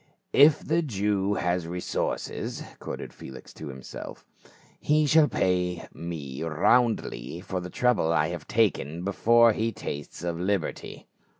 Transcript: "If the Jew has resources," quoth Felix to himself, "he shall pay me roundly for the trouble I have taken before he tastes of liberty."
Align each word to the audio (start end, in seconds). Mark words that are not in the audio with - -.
"If 0.33 0.65
the 0.65 0.81
Jew 0.81 1.35
has 1.35 1.67
resources," 1.67 2.63
quoth 2.79 3.13
Felix 3.13 3.53
to 3.53 3.67
himself, 3.67 4.25
"he 4.79 5.05
shall 5.05 5.27
pay 5.27 5.85
me 5.93 6.41
roundly 6.41 7.39
for 7.39 7.59
the 7.59 7.69
trouble 7.69 8.11
I 8.11 8.29
have 8.29 8.47
taken 8.47 9.03
before 9.03 9.53
he 9.53 9.71
tastes 9.71 10.23
of 10.23 10.39
liberty." 10.39 11.05